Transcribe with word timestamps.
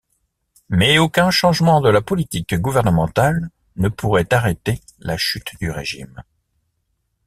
Mais 0.69 0.97
aucun 0.97 1.29
changement 1.29 1.79
de 1.79 1.87
la 1.89 2.01
politique 2.01 2.55
gouvernementale 2.55 3.51
ne 3.75 3.87
pourrait 3.87 4.33
arrêter 4.33 4.81
la 4.97 5.15
chute 5.15 5.51
du 5.59 5.69
régime. 5.69 6.23